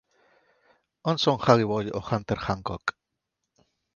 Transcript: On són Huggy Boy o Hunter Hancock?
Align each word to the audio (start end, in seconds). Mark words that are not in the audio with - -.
On 1.11 1.19
són 1.25 1.37
Huggy 1.43 1.67
Boy 1.73 1.93
o 2.01 2.01
Hunter 2.07 2.39
Hancock? 2.47 2.97